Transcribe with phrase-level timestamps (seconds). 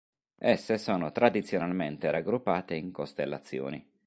[0.39, 3.87] Esse sono tradizionalmente raggruppate in costellazioni.